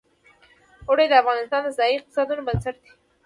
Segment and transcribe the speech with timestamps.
[0.89, 2.91] اوړي د افغانستان د ځایي اقتصادونو بنسټ دی.